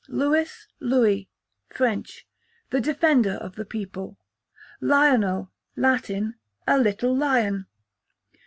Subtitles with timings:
[0.07, 1.29] Lewis / Louis,
[1.69, 2.25] French,
[2.71, 4.17] the defender of the people.
[4.81, 6.33] Lionel, Latin,
[6.65, 7.67] a little lion.